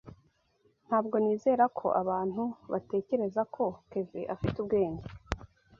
[0.87, 5.05] Ntabwo nizera ko abantu batekereza ko Kevin afite ubwenge.